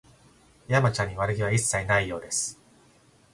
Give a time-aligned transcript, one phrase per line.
[0.67, 2.59] 山ちゃんに悪気は一切ないようです